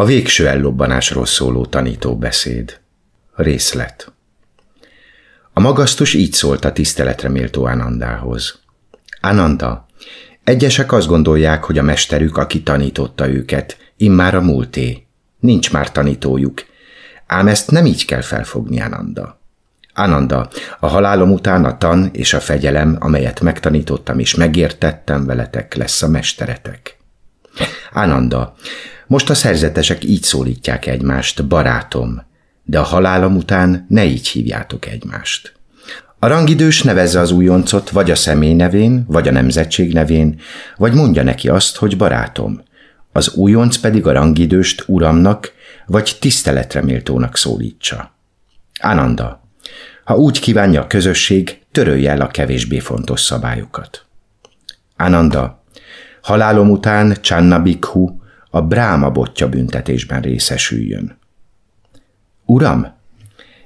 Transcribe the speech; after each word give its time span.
A 0.00 0.04
végső 0.04 0.48
ellobbanásról 0.48 1.26
szóló 1.26 1.66
tanító 1.66 2.16
beszéd. 2.16 2.80
Részlet. 3.34 4.12
A 5.52 5.60
magasztus 5.60 6.14
így 6.14 6.32
szólt 6.32 6.64
a 6.64 6.72
tiszteletre 6.72 7.28
méltó 7.28 7.64
Anandához. 7.64 8.58
Ananda, 9.20 9.86
egyesek 10.44 10.92
azt 10.92 11.06
gondolják, 11.06 11.64
hogy 11.64 11.78
a 11.78 11.82
mesterük, 11.82 12.36
aki 12.36 12.62
tanította 12.62 13.28
őket, 13.28 13.76
immár 13.96 14.34
a 14.34 14.40
múlté. 14.40 15.06
Nincs 15.38 15.72
már 15.72 15.92
tanítójuk. 15.92 16.64
Ám 17.26 17.48
ezt 17.48 17.70
nem 17.70 17.86
így 17.86 18.04
kell 18.04 18.22
felfogni, 18.22 18.80
Ananda. 18.80 19.40
Ananda, 19.94 20.50
a 20.78 20.86
halálom 20.86 21.32
után 21.32 21.64
a 21.64 21.78
tan 21.78 22.10
és 22.12 22.34
a 22.34 22.40
fegyelem, 22.40 22.96
amelyet 23.00 23.40
megtanítottam 23.40 24.18
és 24.18 24.34
megértettem 24.34 25.26
veletek, 25.26 25.74
lesz 25.74 26.02
a 26.02 26.08
mesteretek. 26.08 26.98
Ananda, 27.92 28.54
most 29.10 29.30
a 29.30 29.34
szerzetesek 29.34 30.04
így 30.04 30.22
szólítják 30.22 30.86
egymást, 30.86 31.46
barátom, 31.46 32.22
de 32.64 32.78
a 32.78 32.82
halálom 32.82 33.36
után 33.36 33.86
ne 33.88 34.04
így 34.04 34.28
hívjátok 34.28 34.86
egymást. 34.86 35.54
A 36.18 36.26
rangidős 36.26 36.82
nevezze 36.82 37.20
az 37.20 37.30
újoncot 37.30 37.90
vagy 37.90 38.10
a 38.10 38.14
személy 38.14 38.54
nevén, 38.54 39.04
vagy 39.08 39.28
a 39.28 39.32
nemzetség 39.32 39.92
nevén, 39.92 40.40
vagy 40.76 40.94
mondja 40.94 41.22
neki 41.22 41.48
azt, 41.48 41.76
hogy 41.76 41.96
barátom. 41.96 42.62
Az 43.12 43.34
újonc 43.34 43.76
pedig 43.76 44.06
a 44.06 44.12
rangidőst 44.12 44.84
uramnak, 44.86 45.52
vagy 45.86 46.16
tiszteletre 46.20 46.82
méltónak 46.82 47.36
szólítsa. 47.36 48.14
Ananda, 48.80 49.48
ha 50.04 50.16
úgy 50.16 50.40
kívánja 50.40 50.80
a 50.80 50.86
közösség, 50.86 51.60
törölje 51.72 52.10
el 52.10 52.20
a 52.20 52.28
kevésbé 52.28 52.78
fontos 52.78 53.20
szabályokat. 53.20 54.04
Ananda, 54.96 55.64
halálom 56.22 56.70
után 56.70 57.16
Csannabikhu 57.20 58.19
a 58.50 58.62
bráma 58.62 59.10
botja 59.10 59.48
büntetésben 59.48 60.20
részesüljön. 60.20 61.18
Uram, 62.44 62.98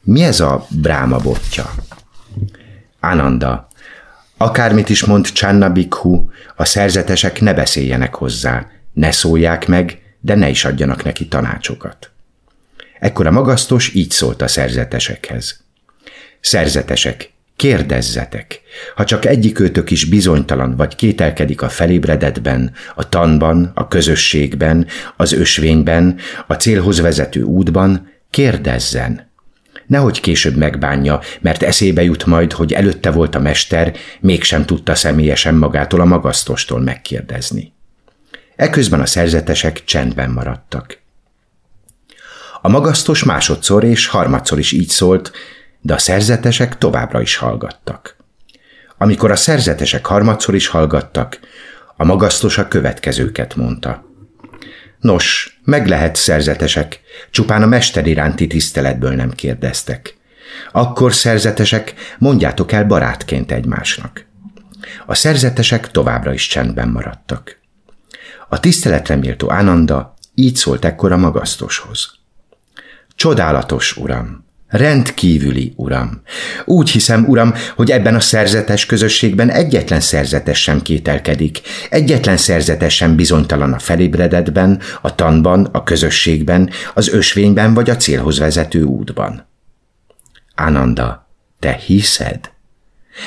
mi 0.00 0.22
ez 0.22 0.40
a 0.40 0.66
bráma 0.68 1.18
botja? 1.18 1.70
Ananda, 3.00 3.68
akármit 4.36 4.88
is 4.88 5.04
mond 5.04 5.26
Csannabikhu, 5.26 6.30
a 6.56 6.64
szerzetesek 6.64 7.40
ne 7.40 7.54
beszéljenek 7.54 8.14
hozzá, 8.14 8.66
ne 8.92 9.10
szólják 9.10 9.66
meg, 9.66 10.14
de 10.20 10.34
ne 10.34 10.48
is 10.48 10.64
adjanak 10.64 11.04
neki 11.04 11.28
tanácsokat. 11.28 12.10
Ekkor 13.00 13.26
a 13.26 13.30
magasztos 13.30 13.94
így 13.94 14.10
szólt 14.10 14.42
a 14.42 14.48
szerzetesekhez. 14.48 15.62
Szerzetesek, 16.40 17.32
kérdezzetek. 17.60 18.60
Ha 18.94 19.04
csak 19.04 19.24
egyikőtök 19.24 19.90
is 19.90 20.04
bizonytalan 20.04 20.76
vagy 20.76 20.96
kételkedik 20.96 21.62
a 21.62 21.68
felébredetben, 21.68 22.72
a 22.94 23.08
tanban, 23.08 23.72
a 23.74 23.88
közösségben, 23.88 24.86
az 25.16 25.32
ösvényben, 25.32 26.16
a 26.46 26.54
célhoz 26.54 27.00
vezető 27.00 27.42
útban, 27.42 28.10
kérdezzen. 28.30 29.30
Nehogy 29.86 30.20
később 30.20 30.56
megbánja, 30.56 31.20
mert 31.40 31.62
eszébe 31.62 32.02
jut 32.02 32.26
majd, 32.26 32.52
hogy 32.52 32.72
előtte 32.72 33.10
volt 33.10 33.34
a 33.34 33.40
mester, 33.40 33.96
mégsem 34.20 34.64
tudta 34.64 34.94
személyesen 34.94 35.54
magától 35.54 36.00
a 36.00 36.04
magasztostól 36.04 36.80
megkérdezni. 36.80 37.72
Eközben 38.56 39.00
a 39.00 39.06
szerzetesek 39.06 39.84
csendben 39.84 40.30
maradtak. 40.30 40.98
A 42.60 42.68
magasztos 42.68 43.24
másodszor 43.24 43.84
és 43.84 44.06
harmadszor 44.06 44.58
is 44.58 44.72
így 44.72 44.88
szólt, 44.88 45.32
de 45.80 45.94
a 45.94 45.98
szerzetesek 45.98 46.78
továbbra 46.78 47.20
is 47.20 47.36
hallgattak. 47.36 48.16
Amikor 48.98 49.30
a 49.30 49.36
szerzetesek 49.36 50.06
harmadszor 50.06 50.54
is 50.54 50.66
hallgattak, 50.66 51.40
a 51.96 52.04
magasztos 52.04 52.58
a 52.58 52.68
következőket 52.68 53.56
mondta. 53.56 54.04
Nos, 55.00 55.58
meg 55.64 55.86
lehet 55.86 56.16
szerzetesek, 56.16 57.00
csupán 57.30 57.62
a 57.62 57.66
mester 57.66 58.06
iránti 58.06 58.46
tiszteletből 58.46 59.14
nem 59.14 59.30
kérdeztek. 59.30 60.16
Akkor 60.72 61.14
szerzetesek, 61.14 61.94
mondjátok 62.18 62.72
el 62.72 62.84
barátként 62.84 63.52
egymásnak. 63.52 64.26
A 65.06 65.14
szerzetesek 65.14 65.90
továbbra 65.90 66.32
is 66.32 66.46
csendben 66.46 66.88
maradtak. 66.88 67.58
A 68.48 68.60
tiszteletre 68.60 69.16
méltó 69.16 69.52
Ánanda 69.52 70.14
így 70.34 70.56
szólt 70.56 70.84
ekkor 70.84 71.12
a 71.12 71.16
magasztoshoz. 71.16 72.18
Csodálatos, 73.14 73.96
uram! 73.96 74.48
Rendkívüli, 74.70 75.72
uram. 75.76 76.22
Úgy 76.64 76.90
hiszem, 76.90 77.24
uram, 77.28 77.54
hogy 77.76 77.90
ebben 77.90 78.14
a 78.14 78.20
szerzetes 78.20 78.86
közösségben 78.86 79.50
egyetlen 79.50 80.00
szerzetes 80.00 80.62
sem 80.62 80.82
kételkedik, 80.82 81.60
egyetlen 81.90 82.36
szerzetes 82.36 82.94
sem 82.94 83.16
bizonytalan 83.16 83.72
a 83.72 83.78
felébredetben, 83.78 84.80
a 85.00 85.14
tanban, 85.14 85.64
a 85.64 85.82
közösségben, 85.82 86.70
az 86.94 87.08
ösvényben 87.08 87.74
vagy 87.74 87.90
a 87.90 87.96
célhoz 87.96 88.38
vezető 88.38 88.82
útban. 88.82 89.46
Ananda, 90.54 91.28
te 91.58 91.72
hiszed? 91.72 92.50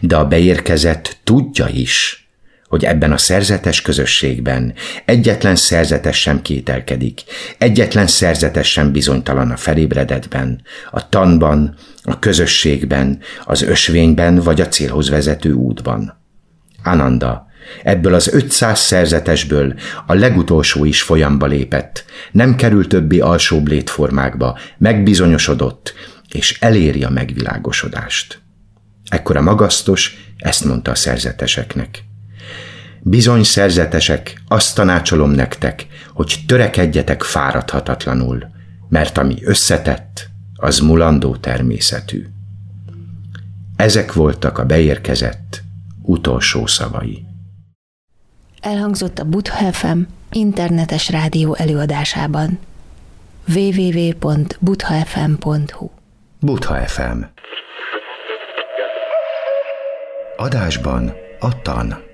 De 0.00 0.16
a 0.16 0.26
beérkezett 0.26 1.16
tudja 1.24 1.68
is, 1.68 2.25
hogy 2.68 2.84
ebben 2.84 3.12
a 3.12 3.18
szerzetes 3.18 3.82
közösségben 3.82 4.74
egyetlen 5.04 5.56
szerzetes 5.56 6.20
sem 6.20 6.42
kételkedik, 6.42 7.22
egyetlen 7.58 8.06
szerzetes 8.06 8.70
sem 8.70 8.92
bizonytalan 8.92 9.50
a 9.50 9.56
felébredetben, 9.56 10.62
a 10.90 11.08
tanban, 11.08 11.74
a 12.02 12.18
közösségben, 12.18 13.18
az 13.44 13.62
ösvényben 13.62 14.34
vagy 14.34 14.60
a 14.60 14.68
célhoz 14.68 15.10
vezető 15.10 15.52
útban. 15.52 16.20
Ananda, 16.82 17.46
ebből 17.82 18.14
az 18.14 18.28
500 18.28 18.78
szerzetesből 18.78 19.74
a 20.06 20.14
legutolsó 20.14 20.84
is 20.84 21.02
folyamba 21.02 21.46
lépett, 21.46 22.04
nem 22.32 22.56
kerül 22.56 22.86
többi 22.86 23.20
alsóbb 23.20 23.68
létformákba, 23.68 24.58
megbizonyosodott, 24.78 25.94
és 26.32 26.58
eléri 26.60 27.04
a 27.04 27.10
megvilágosodást. 27.10 28.40
Ekkor 29.08 29.36
a 29.36 29.42
magasztos 29.42 30.16
ezt 30.36 30.64
mondta 30.64 30.90
a 30.90 30.94
szerzeteseknek. 30.94 32.04
Bizony 33.00 33.42
szerzetesek, 33.42 34.42
azt 34.48 34.74
tanácsolom 34.74 35.30
nektek, 35.30 35.86
hogy 36.12 36.38
törekedjetek 36.46 37.22
fáradhatatlanul, 37.22 38.50
mert 38.88 39.18
ami 39.18 39.44
összetett, 39.44 40.28
az 40.54 40.78
mulandó 40.78 41.36
természetű. 41.36 42.26
Ezek 43.76 44.12
voltak 44.12 44.58
a 44.58 44.64
beérkezett 44.64 45.62
utolsó 46.02 46.66
szavai. 46.66 47.24
Elhangzott 48.60 49.18
a 49.18 49.24
Butha 49.24 49.72
FM 49.72 49.98
internetes 50.32 51.10
rádió 51.10 51.54
előadásában 51.54 52.58
www.buthafm.hu 53.54 55.90
Butha 56.40 56.86
FM 56.86 57.20
Adásban 60.36 61.12
a 61.38 61.62
tan. 61.62 62.05